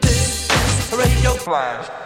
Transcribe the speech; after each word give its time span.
This 0.00 0.92
Radio 0.92 1.34
Flash. 1.34 2.01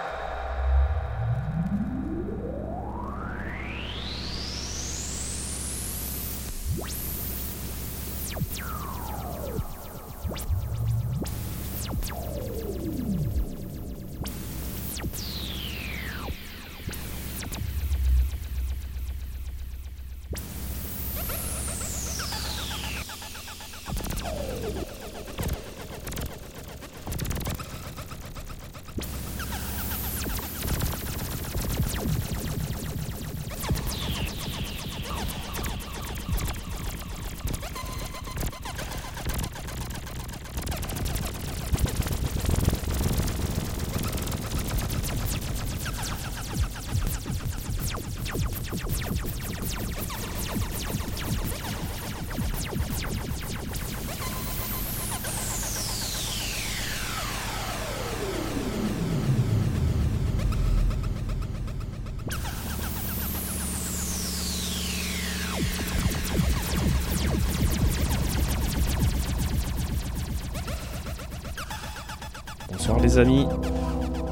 Amis, 73.19 73.47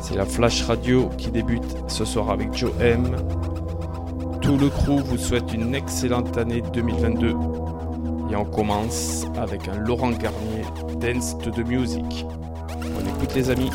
c'est 0.03 0.17
la 0.17 0.25
Flash 0.25 0.63
Radio 0.63 1.09
qui 1.17 1.31
débute 1.31 1.77
ce 1.89 2.05
soir 2.05 2.31
avec 2.31 2.55
Joe 2.55 2.73
M. 2.81 3.17
Tout 4.41 4.57
le 4.57 4.69
crew 4.69 5.03
vous 5.05 5.17
souhaite 5.17 5.53
une 5.55 5.75
excellente 5.75 6.37
année 6.37 6.63
2022 6.73 7.31
et 8.31 8.37
on 8.37 8.45
commence 8.45 9.25
avec 9.37 9.69
un 9.69 9.77
Laurent 9.77 10.11
Garnier 10.11 10.65
Dance 11.01 11.39
to 11.39 11.51
the 11.51 11.67
Music. 11.67 12.27
On 12.83 13.17
écoute 13.17 13.35
les 13.35 13.51
amis. 13.51 13.71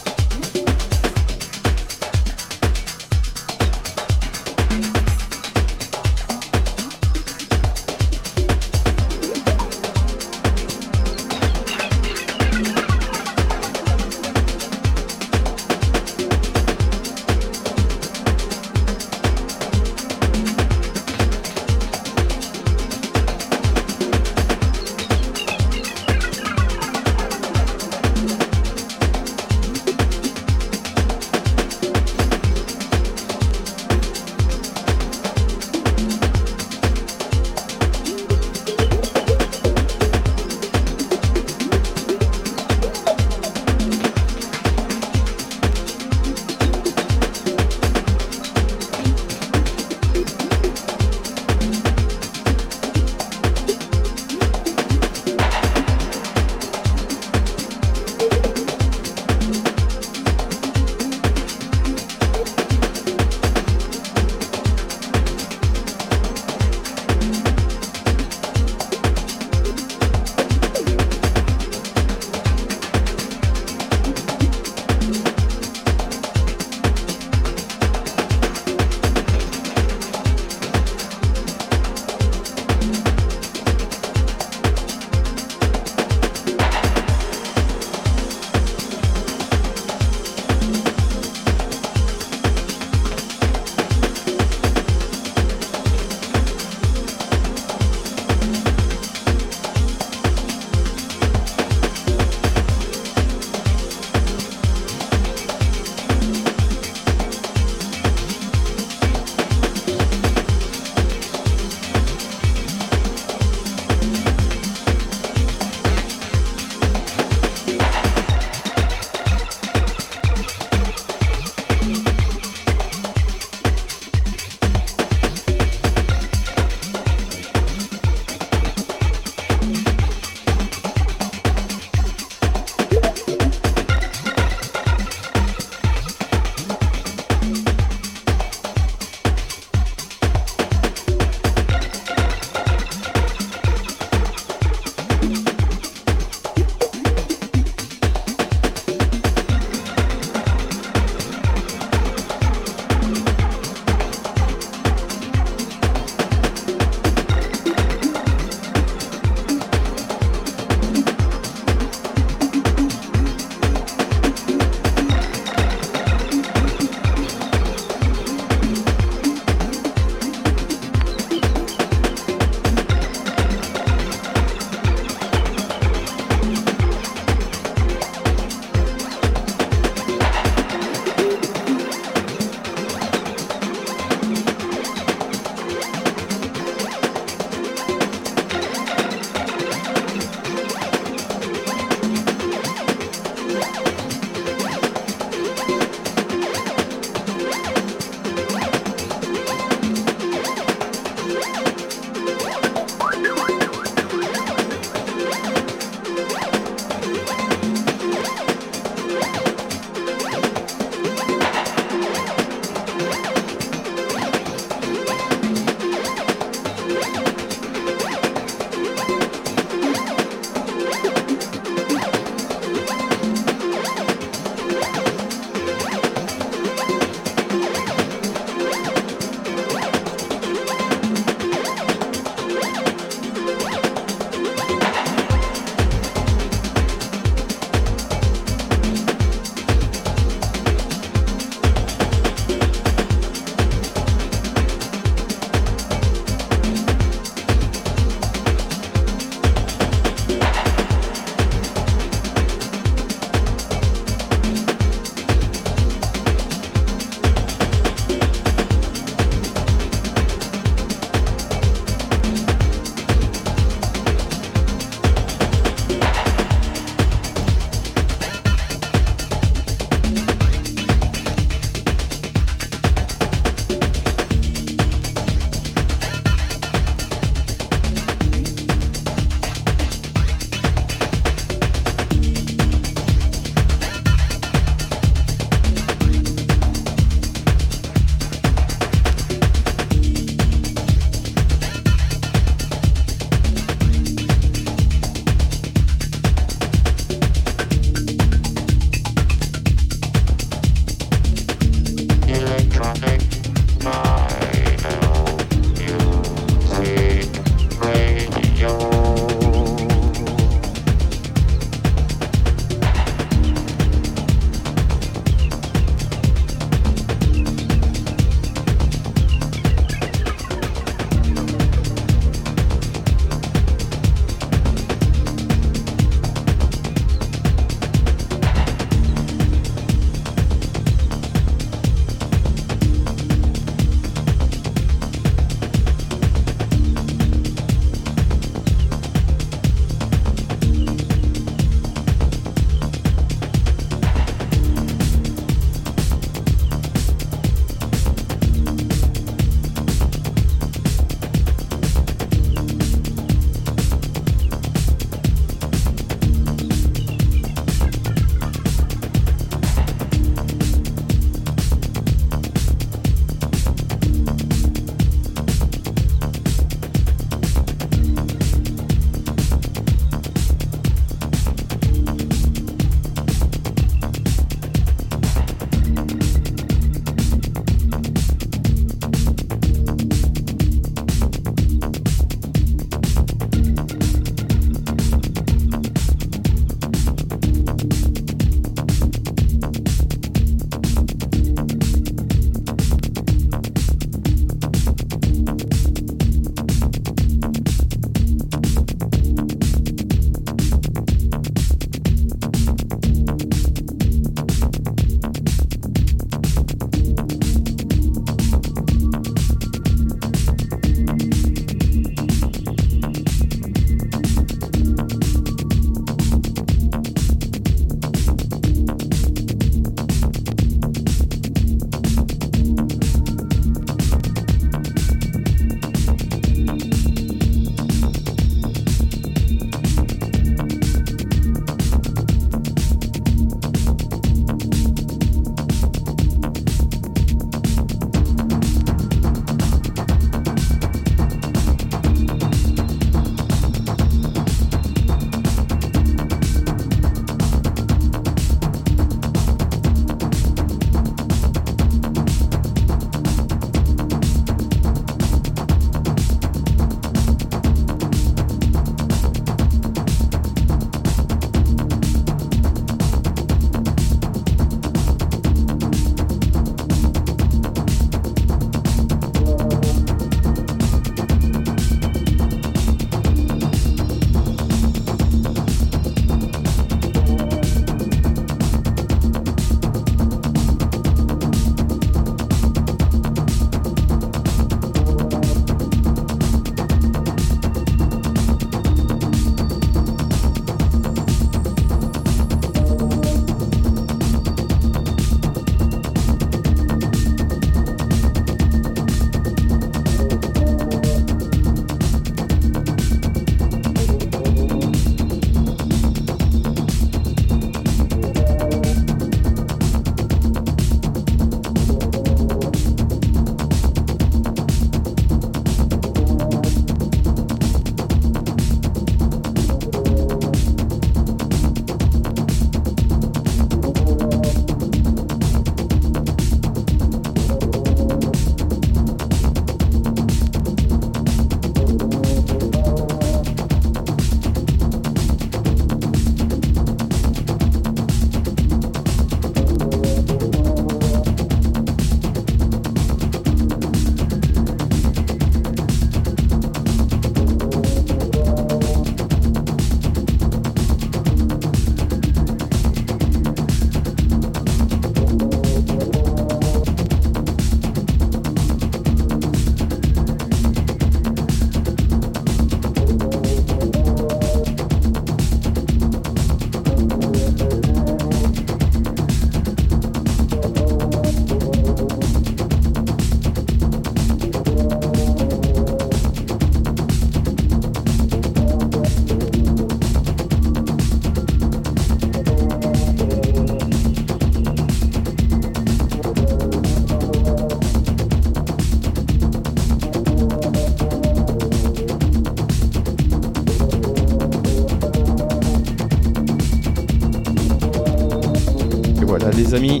Les 599.70 599.76
amis, 599.76 600.00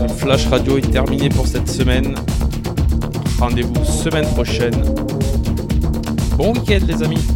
le 0.00 0.08
Flash 0.08 0.46
Radio 0.46 0.78
est 0.78 0.90
terminé 0.90 1.28
pour 1.28 1.46
cette 1.46 1.68
semaine. 1.68 2.14
Rendez-vous 3.38 3.84
semaine 3.84 4.26
prochaine. 4.28 4.74
Bon 6.38 6.52
week-end 6.54 6.78
les 6.86 7.02
amis 7.02 7.35